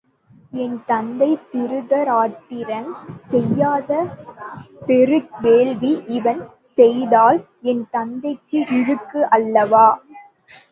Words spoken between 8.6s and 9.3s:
இழுக்கு